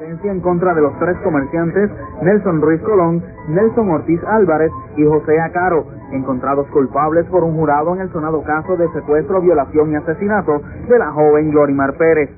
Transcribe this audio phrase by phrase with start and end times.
[0.00, 1.90] sentencia en contra de los tres comerciantes
[2.22, 8.00] Nelson Ruiz Colón, Nelson Ortiz Álvarez y José Acaro, encontrados culpables por un jurado en
[8.00, 12.30] el sonado caso de secuestro, violación y asesinato de la joven Glorimar Pérez.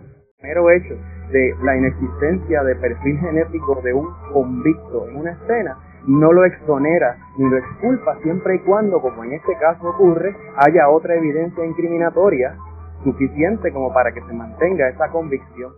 [0.42, 0.94] Mero hecho
[1.30, 7.16] de la inexistencia de perfil genético de un convicto en una escena no lo exonera
[7.38, 12.56] ni lo exculpa siempre y cuando, como en este caso ocurre, haya otra evidencia incriminatoria
[13.04, 15.72] suficiente como para que se mantenga esa convicción.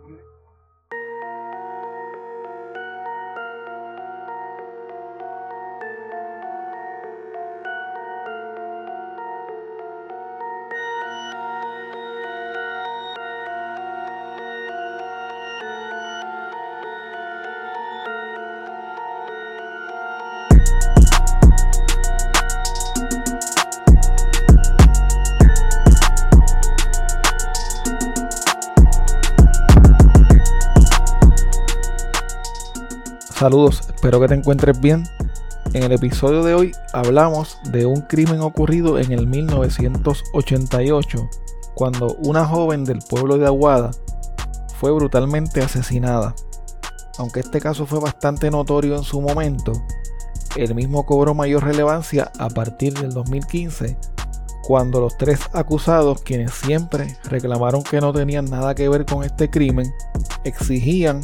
[33.44, 35.04] Saludos, espero que te encuentres bien.
[35.74, 41.28] En el episodio de hoy hablamos de un crimen ocurrido en el 1988,
[41.74, 43.90] cuando una joven del pueblo de Aguada
[44.80, 46.34] fue brutalmente asesinada.
[47.18, 49.72] Aunque este caso fue bastante notorio en su momento,
[50.56, 53.98] el mismo cobró mayor relevancia a partir del 2015,
[54.66, 59.50] cuando los tres acusados, quienes siempre reclamaron que no tenían nada que ver con este
[59.50, 59.92] crimen,
[60.44, 61.20] exigían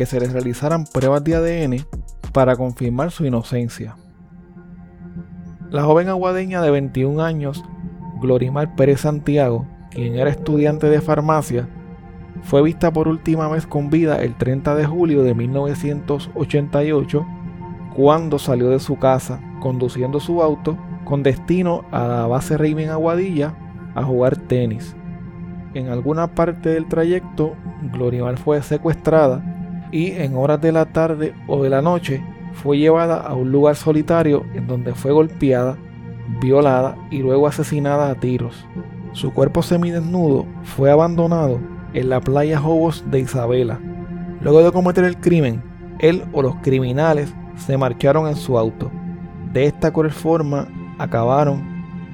[0.00, 1.84] que se les realizaran pruebas de ADN
[2.32, 3.96] para confirmar su inocencia.
[5.68, 7.62] La joven aguadeña de 21 años,
[8.18, 11.68] Glorimar Pérez Santiago, quien era estudiante de farmacia,
[12.44, 17.26] fue vista por última vez con vida el 30 de julio de 1988
[17.94, 23.54] cuando salió de su casa conduciendo su auto con destino a la base Raymond Aguadilla
[23.94, 24.96] a jugar tenis.
[25.74, 27.54] En alguna parte del trayecto,
[27.92, 29.49] Glorimar fue secuestrada
[29.92, 33.76] y en horas de la tarde o de la noche fue llevada a un lugar
[33.76, 35.76] solitario en donde fue golpeada,
[36.40, 38.66] violada y luego asesinada a tiros.
[39.12, 41.60] Su cuerpo semidesnudo fue abandonado
[41.94, 43.80] en la playa Jobos de Isabela.
[44.40, 45.62] Luego de cometer el crimen,
[45.98, 48.90] él o los criminales se marcharon en su auto.
[49.52, 50.68] De esta cruel forma
[50.98, 51.62] acabaron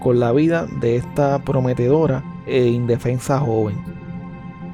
[0.01, 3.96] con la vida de esta prometedora e indefensa joven.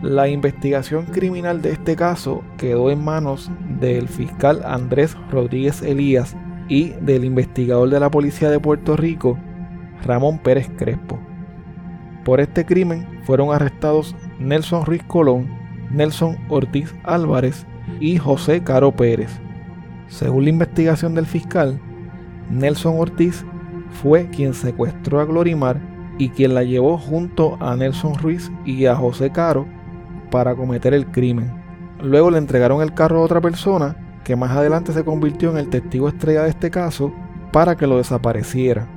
[0.02, 6.36] La investigación criminal de este caso quedó en manos del fiscal Andrés Rodríguez Elías
[6.68, 9.38] y del investigador de la Policía de Puerto Rico,
[10.04, 11.20] Ramón Pérez Crespo.
[12.24, 15.48] Por este crimen fueron arrestados Nelson Ruiz Colón,
[15.92, 17.64] Nelson Ortiz Álvarez
[18.00, 19.30] y José Caro Pérez.
[20.08, 21.80] Según la investigación del fiscal,
[22.50, 23.44] Nelson Ortiz
[24.02, 25.80] fue quien secuestró a Glorimar
[26.18, 29.64] y quien la llevó junto a Nelson Ruiz y a José Caro
[30.32, 31.53] para cometer el crimen.
[32.03, 35.69] Luego le entregaron el carro a otra persona que más adelante se convirtió en el
[35.69, 37.12] testigo estrella de este caso
[37.53, 38.88] para que lo desapareciera.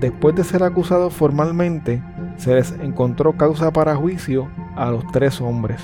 [0.00, 2.02] Después de ser acusado formalmente,
[2.36, 5.82] se les encontró causa para juicio a los tres hombres.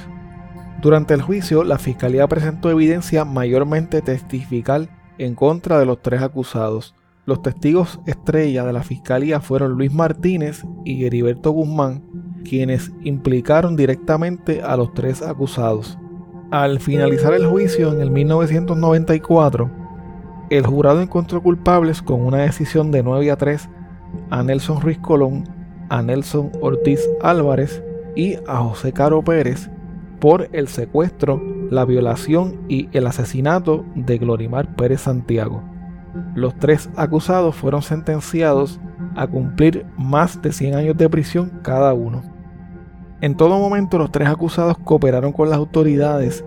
[0.80, 4.88] Durante el juicio, la fiscalía presentó evidencia mayormente testifical
[5.18, 6.94] en contra de los tres acusados.
[7.26, 12.04] Los testigos estrella de la fiscalía fueron Luis Martínez y Heriberto Guzmán,
[12.44, 15.98] quienes implicaron directamente a los tres acusados.
[16.50, 19.70] Al finalizar el juicio en el 1994,
[20.50, 23.68] el jurado encontró culpables con una decisión de 9 a 3
[24.30, 25.44] a Nelson Ruiz Colón,
[25.90, 27.82] a Nelson Ortiz Álvarez
[28.16, 29.70] y a José Caro Pérez
[30.20, 35.62] por el secuestro, la violación y el asesinato de Glorimar Pérez Santiago.
[36.34, 38.80] Los tres acusados fueron sentenciados
[39.18, 42.22] a cumplir más de 100 años de prisión cada uno.
[43.20, 46.44] En todo momento los tres acusados cooperaron con las autoridades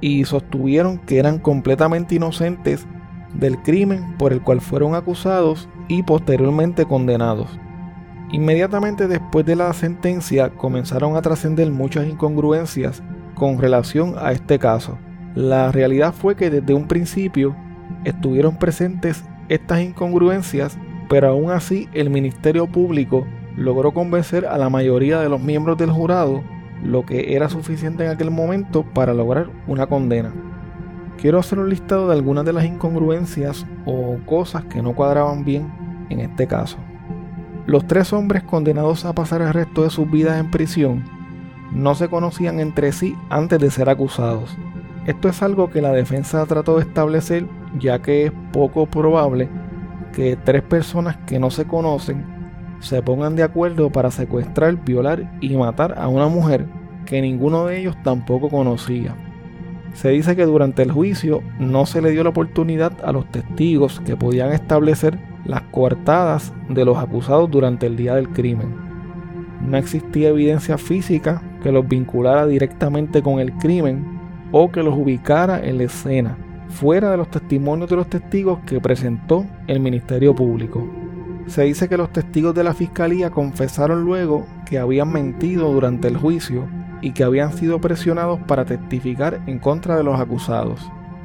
[0.00, 2.86] y sostuvieron que eran completamente inocentes
[3.34, 7.48] del crimen por el cual fueron acusados y posteriormente condenados.
[8.30, 13.02] Inmediatamente después de la sentencia comenzaron a trascender muchas incongruencias
[13.34, 14.98] con relación a este caso.
[15.34, 17.56] La realidad fue que desde un principio
[18.04, 20.78] estuvieron presentes estas incongruencias,
[21.08, 25.90] pero aún así el Ministerio Público logró convencer a la mayoría de los miembros del
[25.90, 26.42] jurado,
[26.82, 30.32] lo que era suficiente en aquel momento para lograr una condena.
[31.20, 35.72] Quiero hacer un listado de algunas de las incongruencias o cosas que no cuadraban bien
[36.10, 36.76] en este caso.
[37.66, 41.04] Los tres hombres condenados a pasar el resto de sus vidas en prisión
[41.72, 44.56] no se conocían entre sí antes de ser acusados.
[45.06, 47.46] Esto es algo que la defensa trató de establecer
[47.78, 49.48] ya que es poco probable
[50.14, 52.24] que tres personas que no se conocen
[52.80, 56.66] se pongan de acuerdo para secuestrar, violar y matar a una mujer
[57.06, 59.14] que ninguno de ellos tampoco conocía.
[59.94, 64.00] Se dice que durante el juicio no se le dio la oportunidad a los testigos
[64.00, 68.74] que podían establecer las coartadas de los acusados durante el día del crimen.
[69.62, 74.04] No existía evidencia física que los vinculara directamente con el crimen
[74.52, 76.36] o que los ubicara en la escena,
[76.74, 80.84] fuera de los testimonios de los testigos que presentó el Ministerio Público.
[81.46, 86.16] Se dice que los testigos de la Fiscalía confesaron luego que habían mentido durante el
[86.16, 86.66] juicio
[87.00, 90.80] y que habían sido presionados para testificar en contra de los acusados.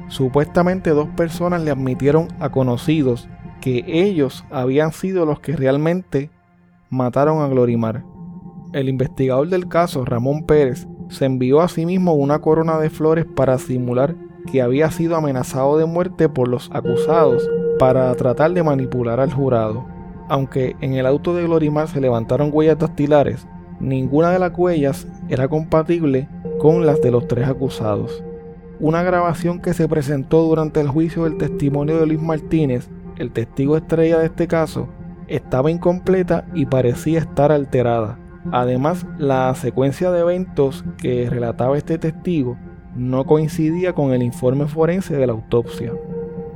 [0.08, 3.28] Supuestamente dos personas le admitieron a conocidos
[3.60, 6.30] que ellos habían sido los que realmente
[6.90, 8.04] mataron a Glorimar.
[8.72, 13.26] El investigador del caso, Ramón Pérez, se envió a sí mismo una corona de flores
[13.26, 14.16] para simular
[14.52, 19.86] que había sido amenazado de muerte por los acusados para tratar de manipular al jurado.
[20.28, 23.48] Aunque en el auto de Glorimar se levantaron huellas dactilares,
[23.80, 26.28] ninguna de las huellas era compatible
[26.60, 28.24] con las de los tres acusados.
[28.80, 33.76] Una grabación que se presentó durante el juicio del testimonio de Luis Martínez, el testigo
[33.76, 34.88] estrella de este caso,
[35.28, 38.18] estaba incompleta y parecía estar alterada.
[38.52, 42.58] Además, la secuencia de eventos que relataba este testigo
[42.96, 45.94] no coincidía con el informe forense de la autopsia.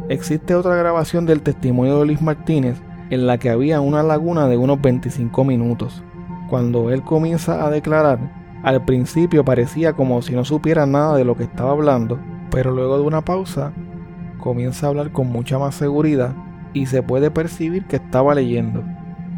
[0.09, 4.57] Existe otra grabación del testimonio de Luis Martínez en la que había una laguna de
[4.57, 6.03] unos 25 minutos.
[6.49, 8.19] Cuando él comienza a declarar,
[8.63, 12.19] al principio parecía como si no supiera nada de lo que estaba hablando,
[12.49, 13.71] pero luego de una pausa
[14.39, 16.33] comienza a hablar con mucha más seguridad
[16.73, 18.83] y se puede percibir que estaba leyendo.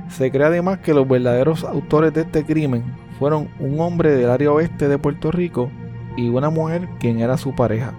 [0.10, 2.84] Se cree además que los verdaderos autores de este crimen
[3.20, 5.70] fueron un hombre del área oeste de Puerto Rico
[6.18, 7.94] y una mujer quien era su pareja.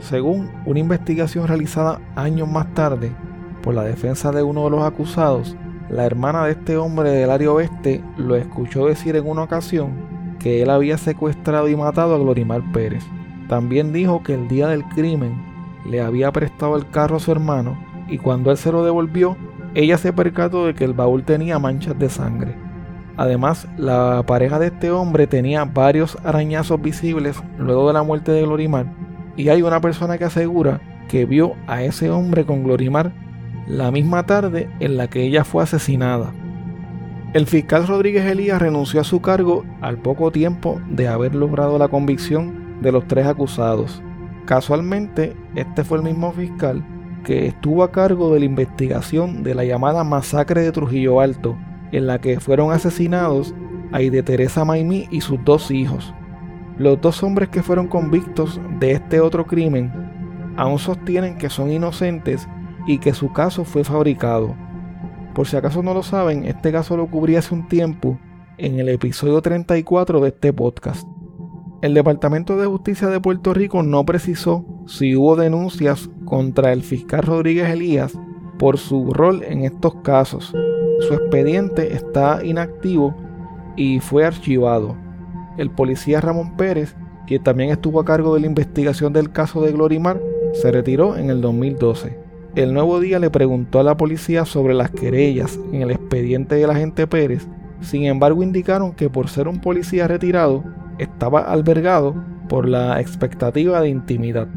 [0.00, 3.10] Según una investigación realizada años más tarde
[3.62, 5.56] por la defensa de uno de los acusados,
[5.90, 9.92] la hermana de este hombre del área oeste lo escuchó decir en una ocasión
[10.38, 13.04] que él había secuestrado y matado a Glorimar Pérez.
[13.48, 15.42] También dijo que el día del crimen
[15.86, 17.78] le había prestado el carro a su hermano
[18.08, 19.36] y cuando él se lo devolvió,
[19.74, 22.67] ella se percató de que el baúl tenía manchas de sangre.
[23.18, 28.42] Además, la pareja de este hombre tenía varios arañazos visibles luego de la muerte de
[28.42, 28.86] Glorimar
[29.36, 33.12] y hay una persona que asegura que vio a ese hombre con Glorimar
[33.66, 36.32] la misma tarde en la que ella fue asesinada.
[37.34, 41.88] El fiscal Rodríguez Elías renunció a su cargo al poco tiempo de haber logrado la
[41.88, 44.00] convicción de los tres acusados.
[44.46, 46.84] Casualmente, este fue el mismo fiscal
[47.24, 51.58] que estuvo a cargo de la investigación de la llamada masacre de Trujillo Alto,
[51.92, 53.54] en la que fueron asesinados
[53.92, 56.14] Aide Teresa Maimí y sus dos hijos.
[56.76, 59.92] Los dos hombres que fueron convictos de este otro crimen
[60.56, 62.48] aún sostienen que son inocentes
[62.86, 64.54] y que su caso fue fabricado.
[65.34, 68.18] Por si acaso no lo saben, este caso lo cubrí hace un tiempo
[68.58, 71.06] en el episodio 34 de este podcast.
[71.80, 77.22] El Departamento de Justicia de Puerto Rico no precisó si hubo denuncias contra el fiscal
[77.22, 78.18] Rodríguez Elías
[78.58, 80.52] por su rol en estos casos.
[81.00, 83.14] Su expediente está inactivo
[83.76, 84.96] y fue archivado.
[85.56, 86.96] El policía Ramón Pérez,
[87.26, 90.20] quien también estuvo a cargo de la investigación del caso de Glorimar,
[90.52, 92.18] se retiró en el 2012.
[92.56, 96.70] El nuevo día le preguntó a la policía sobre las querellas en el expediente del
[96.70, 97.46] agente Pérez,
[97.80, 100.64] sin embargo indicaron que por ser un policía retirado,
[100.98, 102.16] estaba albergado
[102.48, 104.48] por la expectativa de intimidad.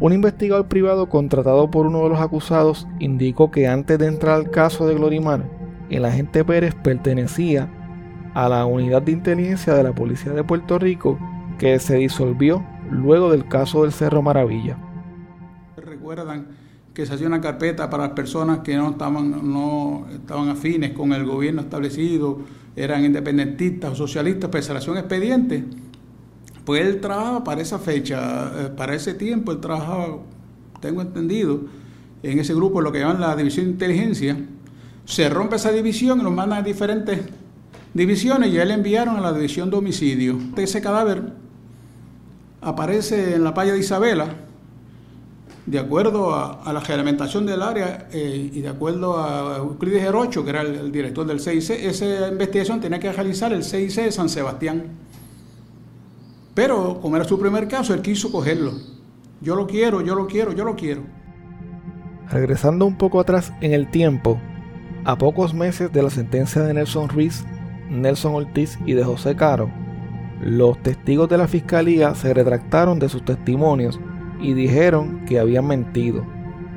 [0.00, 4.50] Un investigador privado contratado por uno de los acusados indicó que antes de entrar al
[4.50, 5.48] caso de Glorimar,
[5.88, 7.70] el agente Pérez pertenecía
[8.34, 11.18] a la unidad de inteligencia de la Policía de Puerto Rico
[11.58, 14.76] que se disolvió luego del caso del Cerro Maravilla.
[15.76, 16.48] Recuerdan
[16.92, 21.12] que se hacía una carpeta para las personas que no estaban, no estaban afines con
[21.12, 22.40] el gobierno establecido,
[22.74, 25.64] eran independentistas o socialistas, pues se hacía un expediente.
[26.64, 30.18] Pues él trabajaba para esa fecha, eh, para ese tiempo, él trabajaba,
[30.80, 31.60] tengo entendido,
[32.22, 34.36] en ese grupo, lo que llaman la división de inteligencia.
[35.04, 37.20] Se rompe esa división y nos mandan a diferentes
[37.92, 40.38] divisiones y ya le enviaron a la división de homicidio.
[40.56, 41.32] Ese cadáver
[42.62, 44.28] aparece en la playa de Isabela,
[45.66, 50.50] de acuerdo a, la reglamentación del área eh, y de acuerdo a Euclides Herocho, que
[50.50, 54.84] era el, director del CIC, esa investigación tenía que realizar el CIC de San Sebastián.
[56.54, 58.72] Pero como era su primer caso, él quiso cogerlo.
[59.40, 61.02] Yo lo quiero, yo lo quiero, yo lo quiero.
[62.30, 64.40] Regresando un poco atrás en el tiempo,
[65.04, 67.44] a pocos meses de la sentencia de Nelson Ruiz,
[67.90, 69.70] Nelson Ortiz y de José Caro,
[70.40, 74.00] los testigos de la fiscalía se retractaron de sus testimonios
[74.40, 76.24] y dijeron que habían mentido.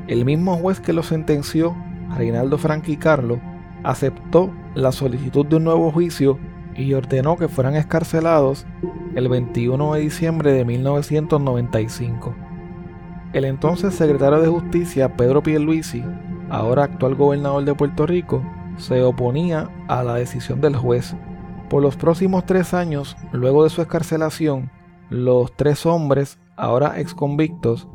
[0.07, 1.75] El mismo juez que lo sentenció,
[2.15, 3.39] Reinaldo Franqui Carlos,
[3.83, 6.39] aceptó la solicitud de un nuevo juicio
[6.77, 8.65] y ordenó que fueran escarcelados
[9.15, 12.35] el 21 de diciembre de 1995.
[13.33, 16.03] El entonces secretario de Justicia, Pedro Pierluisi,
[16.49, 18.43] ahora actual gobernador de Puerto Rico,
[18.77, 21.15] se oponía a la decisión del juez.
[21.69, 24.71] Por los próximos tres años, luego de su escarcelación,
[25.09, 27.87] los tres hombres, ahora ex convictos,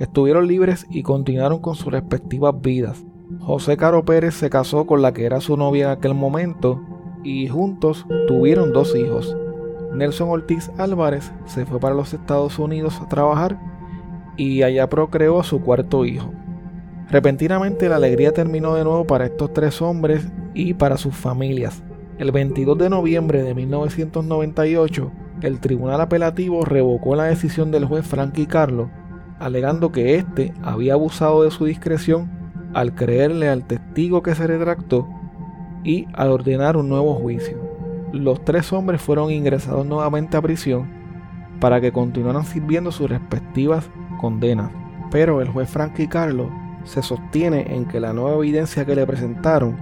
[0.00, 3.04] estuvieron libres y continuaron con sus respectivas vidas.
[3.40, 6.80] José Caro Pérez se casó con la que era su novia en aquel momento
[7.24, 9.36] y juntos tuvieron dos hijos.
[9.92, 13.58] Nelson Ortiz Álvarez se fue para los Estados Unidos a trabajar
[14.36, 16.32] y allá procreó a su cuarto hijo.
[17.10, 21.82] Repentinamente la alegría terminó de nuevo para estos tres hombres y para sus familias.
[22.18, 25.12] El 22 de noviembre de 1998,
[25.42, 28.90] el tribunal apelativo revocó la decisión del juez Frankie Carlo,
[29.38, 32.30] alegando que éste había abusado de su discreción
[32.72, 35.08] al creerle al testigo que se retractó
[35.84, 37.58] y al ordenar un nuevo juicio.
[38.12, 40.88] Los tres hombres fueron ingresados nuevamente a prisión
[41.60, 43.88] para que continuaran sirviendo sus respectivas
[44.20, 44.70] condenas,
[45.10, 46.50] pero el juez Frankie Carlo
[46.84, 49.76] se sostiene en que la nueva evidencia que le presentaron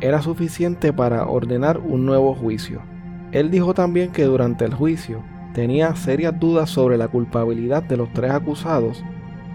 [0.00, 2.80] era suficiente para ordenar un nuevo juicio.
[3.32, 8.12] Él dijo también que durante el juicio tenía serias dudas sobre la culpabilidad de los
[8.12, 9.02] tres acusados,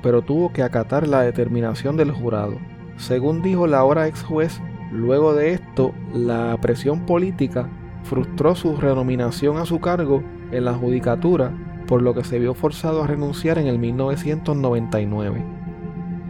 [0.02, 2.58] pero tuvo que acatar la determinación del jurado.
[2.98, 4.62] Según dijo la ahora ex juez,
[4.94, 7.68] luego de esto, la presión política
[8.04, 11.52] frustró su renominación a su cargo en la judicatura,
[11.88, 15.44] por lo que se vio forzado a renunciar en el 1999.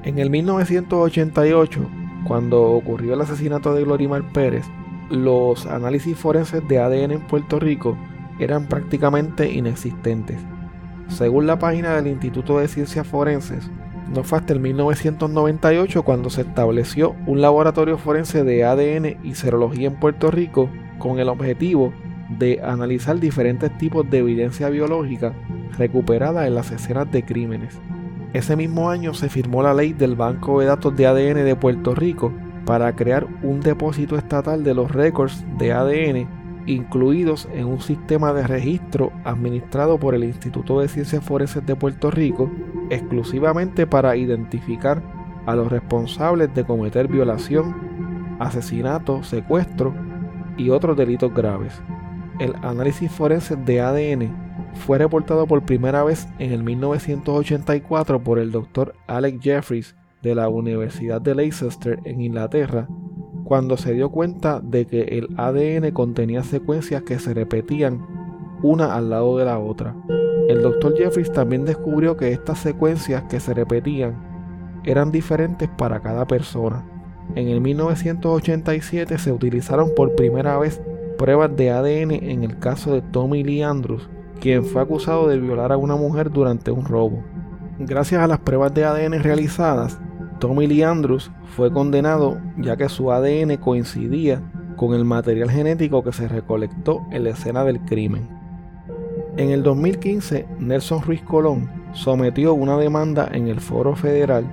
[0.04, 1.80] En el 1988,
[2.26, 4.66] cuando ocurrió el asesinato de Glorimar Pérez,
[5.10, 7.98] los análisis forenses de ADN en Puerto Rico
[8.40, 10.38] eran prácticamente inexistentes.
[11.08, 13.70] Según la página del Instituto de Ciencias Forenses,
[14.14, 19.88] no fue hasta el 1998 cuando se estableció un laboratorio forense de ADN y serología
[19.88, 21.92] en Puerto Rico con el objetivo
[22.30, 25.34] de analizar diferentes tipos de evidencia biológica
[25.78, 27.80] recuperada en las escenas de crímenes.
[28.34, 31.96] Ese mismo año se firmó la ley del Banco de Datos de ADN de Puerto
[31.96, 32.32] Rico
[32.66, 38.48] para crear un depósito estatal de los récords de ADN incluidos en un sistema de
[38.48, 42.52] registro administrado por el Instituto de Ciencias Forenses de Puerto Rico
[42.90, 45.02] exclusivamente para identificar
[45.46, 49.94] a los responsables de cometer violación, asesinato, secuestro
[50.58, 51.82] y otros delitos graves.
[52.40, 54.36] El análisis forense de ADN
[54.74, 60.50] fue reportado por primera vez en el 1984 por el doctor Alex Jeffries de la
[60.50, 62.88] Universidad de Leicester en Inglaterra,
[63.54, 68.04] cuando se dio cuenta de que el ADN contenía secuencias que se repetían
[68.64, 69.96] una al lado de la otra.
[70.50, 74.16] El doctor Jeffries también descubrió que estas secuencias que se repetían
[74.86, 76.84] eran diferentes para cada persona.
[77.36, 80.82] En el 1987 se utilizaron por primera vez
[81.20, 84.10] pruebas de ADN en el caso de Tommy Lee Andrews,
[84.42, 87.22] quien fue acusado de violar a una mujer durante un robo.
[87.78, 90.00] Gracias a las pruebas de ADN realizadas,
[90.44, 94.42] Tommy Lee Andrews fue condenado ya que su ADN coincidía
[94.76, 98.28] con el material genético que se recolectó en la escena del crimen.
[99.38, 104.46] En el 2015, Nelson Ruiz Colón sometió una demanda en el Foro Federal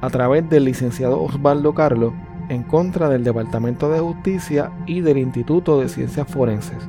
[0.00, 2.14] a través del licenciado Osvaldo Carlos
[2.48, 6.88] en contra del Departamento de Justicia y del Instituto de Ciencias Forenses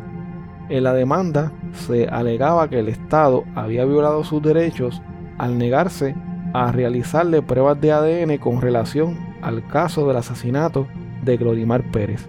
[0.69, 5.01] en la demanda se alegaba que el Estado había violado sus derechos
[5.37, 6.15] al negarse
[6.53, 10.87] a realizarle pruebas de ADN con relación al caso del asesinato
[11.23, 12.27] de Glorimar Pérez.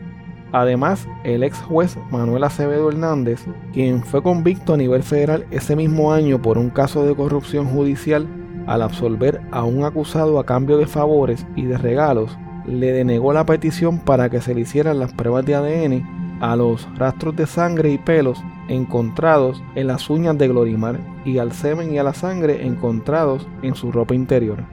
[0.52, 6.12] Además, el ex juez Manuel Acevedo Hernández, quien fue convicto a nivel federal ese mismo
[6.12, 8.26] año por un caso de corrupción judicial
[8.66, 12.36] al absolver a un acusado a cambio de favores y de regalos,
[12.66, 16.88] le denegó la petición para que se le hicieran las pruebas de ADN a los
[16.96, 21.98] rastros de sangre y pelos encontrados en las uñas de Glorimar y al semen y
[21.98, 24.64] a la sangre encontrados en su ropa interior.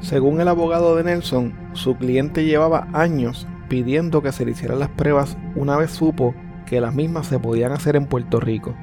[0.00, 4.90] Según el abogado de Nelson, su cliente llevaba años pidiendo que se le hicieran las
[4.90, 6.34] pruebas una vez supo
[6.66, 8.74] que las mismas se podían hacer en Puerto Rico.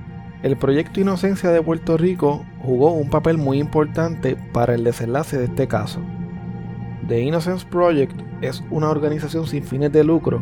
[0.41, 5.45] El proyecto Inocencia de Puerto Rico jugó un papel muy importante para el desenlace de
[5.45, 5.99] este caso.
[7.07, 10.41] The Innocence Project es una organización sin fines de lucro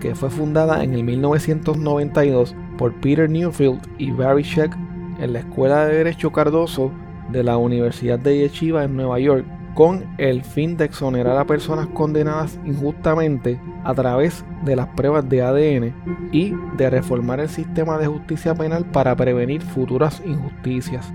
[0.00, 4.76] que fue fundada en el 1992 por Peter Newfield y Barry Sheck
[5.20, 6.90] en la Escuela de Derecho Cardoso
[7.30, 11.86] de la Universidad de Yeshiva en Nueva York, con el fin de exonerar a personas
[11.88, 18.06] condenadas injustamente a través de las pruebas de ADN y de reformar el sistema de
[18.06, 21.12] justicia penal para prevenir futuras injusticias.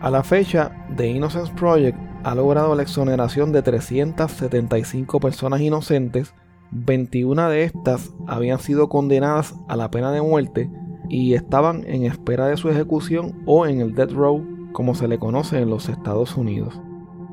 [0.00, 6.34] A la fecha, The Innocence Project ha logrado la exoneración de 375 personas inocentes
[6.70, 10.70] 21 de estas habían sido condenadas a la pena de muerte
[11.08, 15.18] y estaban en espera de su ejecución o en el death row como se le
[15.18, 16.80] conoce en los Estados Unidos.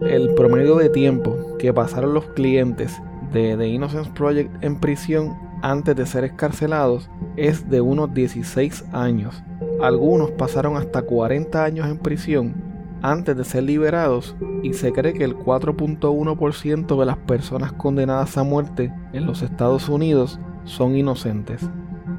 [0.02, 3.02] El promedio de tiempo que pasaron los clientes
[3.32, 9.44] de The Innocence Project en prisión antes de ser escarcelados es de unos 16 años.
[9.82, 12.65] Algunos pasaron hasta 40 años en prisión
[13.02, 18.44] antes de ser liberados y se cree que el 4.1% de las personas condenadas a
[18.44, 21.70] muerte en los Estados Unidos son inocentes.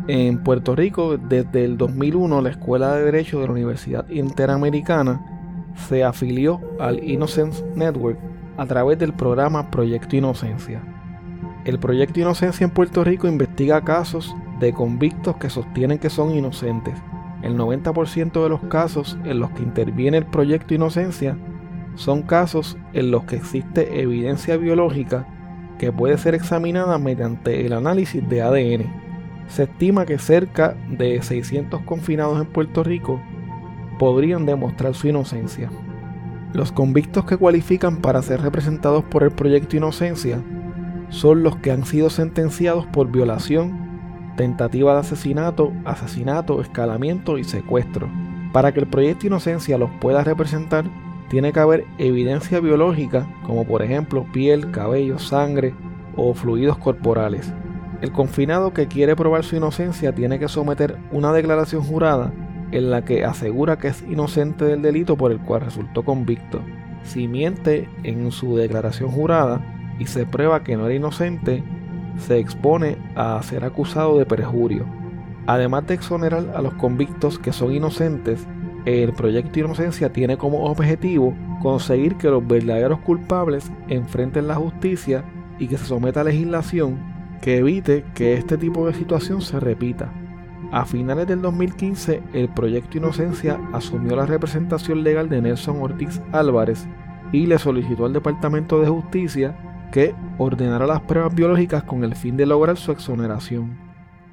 [0.08, 5.20] En Puerto Rico, desde el 2001, la Escuela de Derecho de la Universidad Interamericana
[5.88, 8.18] se afilió al Innocence Network
[8.56, 10.80] a través del programa Proyecto Inocencia.
[11.64, 16.94] El Proyecto Inocencia en Puerto Rico investiga casos de convictos que sostienen que son inocentes.
[17.42, 21.36] El 90% de los casos en los que interviene el Proyecto Inocencia
[21.94, 25.26] son casos en los que existe evidencia biológica
[25.78, 28.86] que puede ser examinada mediante el análisis de ADN.
[29.48, 33.20] Se estima que cerca de 600 confinados en Puerto Rico
[33.98, 35.70] podrían demostrar su inocencia.
[36.52, 40.42] Los convictos que cualifican para ser representados por el proyecto Inocencia
[41.10, 43.85] son los que han sido sentenciados por violación,
[44.36, 48.08] tentativa de asesinato, asesinato, escalamiento y secuestro.
[48.52, 50.84] Para que el proyecto Inocencia los pueda representar,
[51.28, 55.74] tiene que haber evidencia biológica, como por ejemplo piel, cabello, sangre
[56.16, 57.52] o fluidos corporales.
[58.00, 62.32] El confinado que quiere probar su inocencia tiene que someter una declaración jurada
[62.70, 66.60] en la que asegura que es inocente del delito por el cual resultó convicto.
[67.04, 69.64] Si miente en su declaración jurada
[69.98, 71.62] y se prueba que no era inocente,
[72.18, 74.86] se expone a ser acusado de perjurio.
[75.46, 78.46] Además de exonerar a los convictos que son inocentes,
[78.84, 85.24] el proyecto Inocencia tiene como objetivo conseguir que los verdaderos culpables enfrenten la justicia
[85.58, 90.12] y que se someta a legislación que evite que este tipo de situación se repita.
[90.72, 96.86] A finales del 2015, el Proyecto Inocencia asumió la representación legal de Nelson Ortiz Álvarez
[97.32, 99.56] y le solicitó al Departamento de Justicia
[99.90, 103.78] que ordenara las pruebas biológicas con el fin de lograr su exoneración.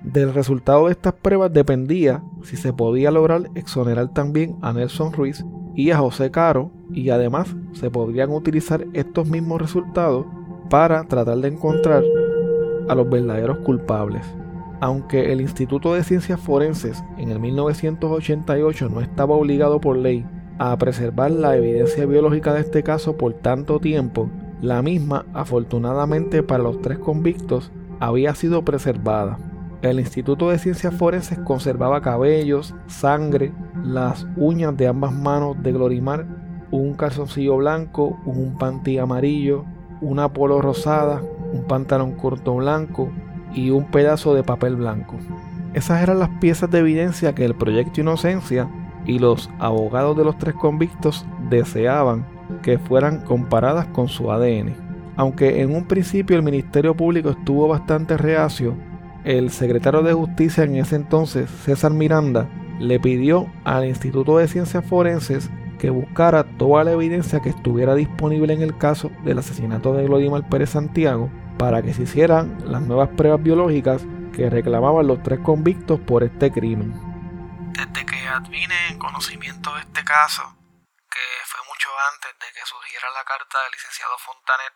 [0.04, 5.46] Del resultado de estas pruebas dependía si se podía lograr exonerar también a Nelson Ruiz
[5.76, 10.26] y a José Caro y además se podrían utilizar estos mismos resultados
[10.70, 12.04] para tratar de encontrar
[12.90, 14.26] a los verdaderos culpables.
[14.82, 20.26] Aunque el Instituto de Ciencias Forenses en el 1988 no estaba obligado por ley
[20.60, 24.30] a preservar la evidencia biológica de este caso por tanto tiempo,
[24.64, 29.38] la misma, afortunadamente para los tres convictos, había sido preservada.
[29.82, 33.52] El Instituto de Ciencias Forenses conservaba cabellos, sangre,
[33.84, 36.26] las uñas de ambas manos de Glorimar,
[36.72, 39.66] un calzoncillo blanco, un panty amarillo,
[40.00, 41.22] una polo rosada,
[41.52, 43.10] un pantalón corto blanco
[43.54, 45.18] y un pedazo de papel blanco.
[45.74, 48.70] Esas eran las piezas de evidencia que el proyecto Inocencia
[49.06, 52.33] y los abogados de los tres convictos deseaban
[52.64, 54.74] que fueran comparadas con su ADN.
[55.16, 58.76] Aunque en un principio el Ministerio Público estuvo bastante reacio,
[59.24, 62.50] el secretario de Justicia en ese entonces, César Miranda,
[62.80, 68.54] le pidió al Instituto de Ciencias Forenses que buscara toda la evidencia que estuviera disponible
[68.54, 73.10] en el caso del asesinato de Glodimar Pérez Santiago para que se hicieran las nuevas
[73.10, 76.94] pruebas biológicas que reclamaban los tres convictos por este crimen.
[77.74, 80.44] Desde que advine en conocimiento de este caso,
[82.14, 84.74] antes de que surgiera la carta del licenciado Fontanet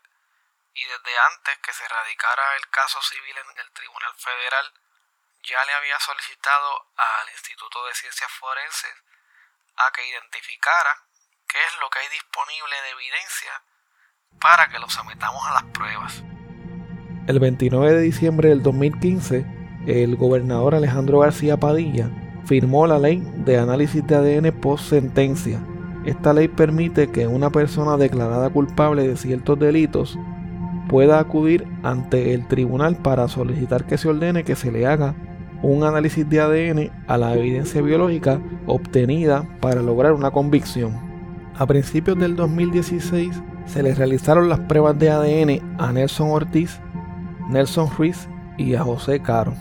[0.74, 4.72] y desde antes que se radicara el caso civil en el Tribunal Federal,
[5.42, 8.94] ya le había solicitado al Instituto de Ciencias Forenses
[9.76, 11.08] a que identificara
[11.46, 13.62] qué es lo que hay disponible de evidencia
[14.40, 16.22] para que lo sometamos a las pruebas.
[17.26, 19.44] El 29 de diciembre del 2015,
[19.86, 22.10] el gobernador Alejandro García Padilla
[22.46, 25.60] firmó la ley de análisis de ADN post sentencia.
[26.08, 30.18] Esta ley permite que una persona declarada culpable de ciertos delitos
[30.88, 35.14] pueda acudir ante el tribunal para solicitar que se ordene que se le haga
[35.60, 40.92] un análisis de ADN a la evidencia biológica obtenida para lograr una convicción.
[41.58, 46.80] A principios del 2016 se le realizaron las pruebas de ADN a Nelson Ortiz
[47.50, 49.52] Nelson Ruiz y a José Caro.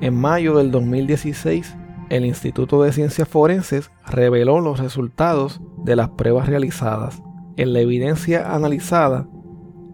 [0.00, 1.76] En mayo del 2016,
[2.08, 7.22] el Instituto de Ciencias Forenses reveló los resultados de las pruebas realizadas.
[7.56, 9.26] En la evidencia analizada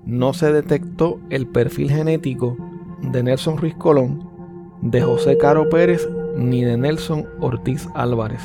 [0.04, 2.56] no se detectó el perfil genético
[3.00, 4.28] de Nelson Ruiz Colón,
[4.82, 8.42] de José Caro Pérez ni de Nelson Ortiz Álvarez.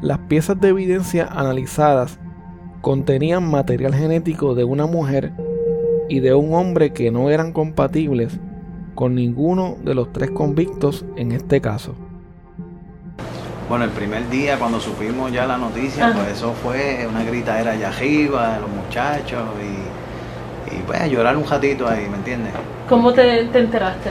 [0.00, 2.18] Las piezas de evidencia analizadas
[2.80, 5.32] contenían material genético de una mujer
[6.08, 8.40] y de un hombre que no eran compatibles
[8.94, 11.94] con ninguno de los tres convictos en este caso.
[13.72, 17.88] Bueno, el primer día cuando supimos ya la noticia, pues eso fue una gritadera allá
[17.88, 22.52] arriba de los muchachos y, y pues a llorar un ratito ahí, ¿me entiendes?
[22.86, 24.10] ¿Cómo te, te enteraste?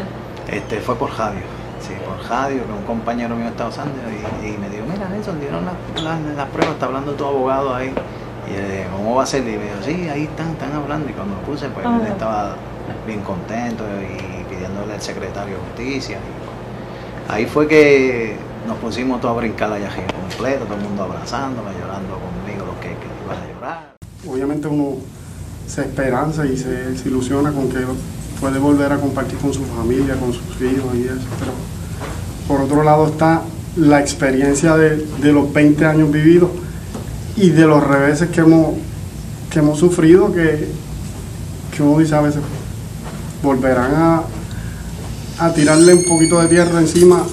[0.52, 1.42] Este, fue por radio,
[1.80, 5.40] sí, por radio, que un compañero mío estaba usando y, y me dijo, mira Nelson,
[5.40, 7.94] dieron las las- las pruebas, está hablando tu abogado ahí.
[8.50, 9.42] Y yo le dije, ¿cómo va a ser?
[9.42, 11.08] Y me dijo, sí, ahí están, están hablando.
[11.08, 12.56] Y cuando lo puse, pues él estaba
[13.06, 16.18] bien contento y pidiéndole al secretario de justicia.
[16.18, 18.38] Y, pues, ahí fue que
[18.72, 22.76] nos pusimos todos a brincar allá arriba completo, todo el mundo abrazándome, llorando conmigo, los
[22.76, 23.96] que, que a llorar.
[24.26, 24.96] obviamente uno
[25.68, 27.80] se esperanza y se, ilusiona con que
[28.40, 31.52] puede volver a compartir con su familia, con sus hijos y eso, pero
[32.48, 33.42] por otro lado está
[33.76, 36.52] la experiencia de, de los 20 años vividos
[37.36, 38.76] y de los reveses que hemos,
[39.50, 40.70] que hemos sufrido que,
[41.76, 42.42] que uno dice a veces
[43.44, 44.24] volverán a,
[45.40, 47.26] a tirarle un poquito de tierra encima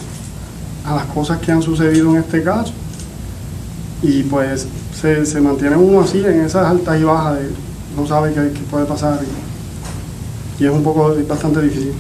[0.89, 2.73] a las cosas que han sucedido en este caso
[4.03, 7.51] y pues se, se mantiene uno así en esas altas y bajas de
[7.97, 11.93] no sabe qué, qué puede pasar y, y es un poco bastante difícil.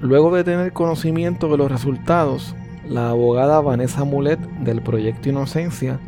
[0.00, 2.54] Luego de tener conocimiento de los resultados,
[2.88, 6.00] la abogada Vanessa Mulet del Proyecto Inocencia,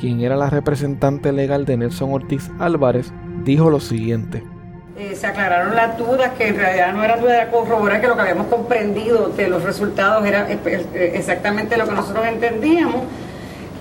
[0.00, 3.12] quien era la representante legal de Nelson Ortiz Álvarez,
[3.44, 4.44] dijo lo siguiente.
[4.94, 8.14] Eh, se aclararon las dudas, que en realidad no era duda, era corroborar que lo
[8.14, 13.04] que habíamos comprendido de los resultados era eh, eh, exactamente lo que nosotros entendíamos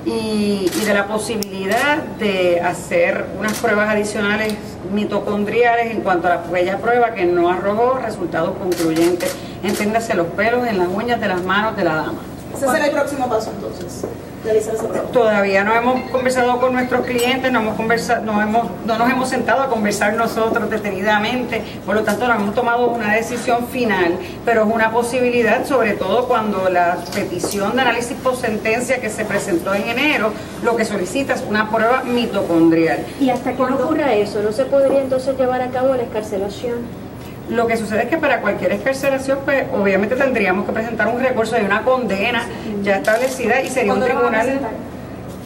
[0.06, 4.56] y, y de la posibilidad de hacer unas pruebas adicionales
[4.94, 9.36] mitocondriales en cuanto a la bella prueba que no arrojó resultados concluyentes.
[9.64, 12.22] Entiéndase los pelos en las uñas de las manos de la dama.
[12.56, 14.06] Ese será el próximo paso entonces,
[14.44, 15.08] realizar esa prueba.
[15.12, 19.30] Todavía no hemos conversado con nuestros clientes, no, hemos conversado, no, hemos, no nos hemos
[19.30, 24.64] sentado a conversar nosotros detenidamente, por lo tanto no hemos tomado una decisión final, pero
[24.64, 29.74] es una posibilidad, sobre todo cuando la petición de análisis post sentencia que se presentó
[29.74, 30.32] en enero,
[30.64, 33.06] lo que solicita es una prueba mitocondrial.
[33.20, 37.01] Y hasta que no ocurra eso, ¿no se podría entonces llevar a cabo la escarcelación?
[37.50, 41.56] Lo que sucede es que para cualquier escarcelación, pues obviamente tendríamos que presentar un recurso
[41.56, 42.44] de una condena
[42.82, 44.70] ya establecida y sería un ¿Cuándo lo van a tribunal.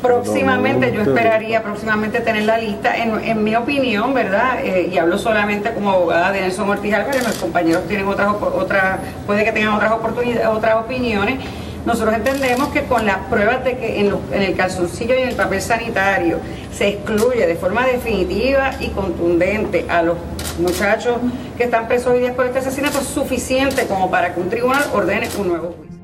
[0.01, 2.95] Próximamente, yo esperaría próximamente tener la lista.
[2.95, 4.60] En, en mi opinión, ¿verdad?
[4.63, 8.99] Eh, y hablo solamente como abogada de Nelson Ortiz Álvarez, mis compañeros tienen otras, otras
[9.25, 11.39] puede que tengan otras oportunidades, otras opiniones.
[11.88, 15.29] Nosotros entendemos que con las pruebas de que en, los- en el calzoncillo y en
[15.29, 16.38] el papel sanitario
[16.71, 20.17] se excluye de forma definitiva y contundente a los
[20.59, 21.17] muchachos
[21.57, 24.83] que están presos hoy día por este asesinato es suficiente como para que un tribunal
[24.93, 25.95] ordene un nuevo juicio.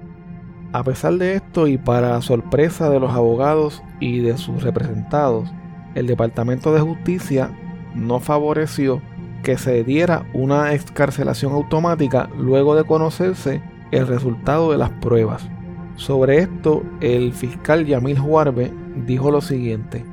[0.74, 5.50] A pesar de esto y para sorpresa de los abogados y de sus representados,
[5.96, 7.52] el Departamento de Justicia
[7.94, 9.02] no favoreció
[9.44, 13.62] que se diera una excarcelación automática luego de conocerse
[13.92, 15.44] el resultado de las pruebas.
[15.96, 18.72] Sobre esto, el fiscal Yamil Juarbe
[19.06, 20.06] dijo lo siguiente.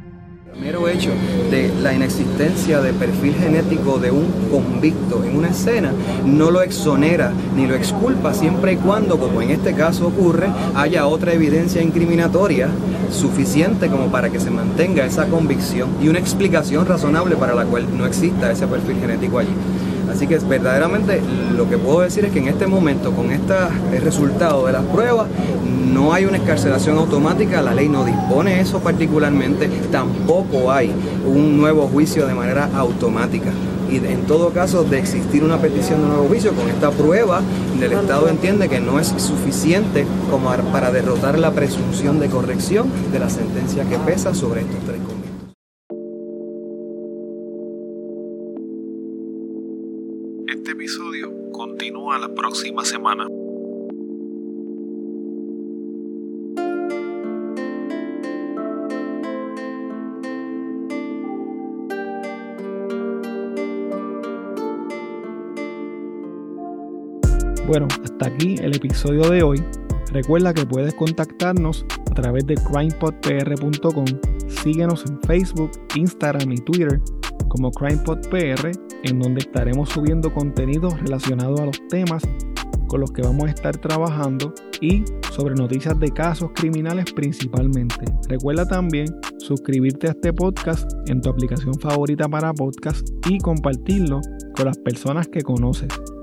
[0.60, 1.10] Mero hecho
[1.52, 5.92] de la inexistencia de perfil genético de un convicto en una escena
[6.24, 11.06] no lo exonera ni lo exculpa siempre y cuando, como en este caso ocurre, haya
[11.06, 12.70] otra evidencia incriminatoria
[13.12, 17.86] suficiente como para que se mantenga esa convicción y una explicación razonable para la cual
[17.96, 19.54] no exista ese perfil genético allí.
[20.10, 21.20] Así que verdaderamente
[21.56, 23.54] lo que puedo decir es que en este momento, con este
[24.00, 25.26] resultado de las pruebas,
[25.92, 30.92] no hay una escarcelación automática, la ley no dispone eso particularmente, tampoco hay
[31.26, 33.50] un nuevo juicio de manera automática.
[33.90, 37.40] Y en todo caso, de existir una petición de nuevo juicio, con esta prueba,
[37.80, 43.18] el Estado entiende que no es suficiente como para derrotar la presunción de corrección de
[43.18, 44.98] la sentencia que pesa sobre estos tres
[52.34, 53.26] próxima semana.
[67.66, 69.62] Bueno, hasta aquí el episodio de hoy.
[70.10, 74.06] Recuerda que puedes contactarnos a través de crimepodpr.com.
[74.48, 76.98] Síguenos en Facebook, Instagram y Twitter
[77.48, 78.72] como CrimePodPR,
[79.04, 82.22] en donde estaremos subiendo contenido relacionado a los temas
[82.88, 88.04] con los que vamos a estar trabajando y sobre noticias de casos criminales principalmente.
[88.28, 89.06] Recuerda también
[89.38, 94.20] suscribirte a este podcast en tu aplicación favorita para podcast y compartirlo
[94.56, 95.88] con las personas que conoces.